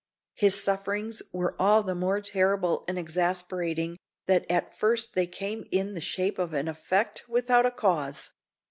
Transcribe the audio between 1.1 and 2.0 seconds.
were all the